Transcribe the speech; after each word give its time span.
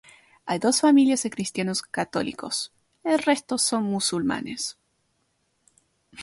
Hay 0.47 0.57
dos 0.57 0.81
familias 0.81 1.21
de 1.21 1.29
cristianos 1.29 1.83
católicos; 1.83 2.73
el 3.03 3.19
resto 3.19 3.59
son 3.59 3.83
musulmanes. 3.83 4.79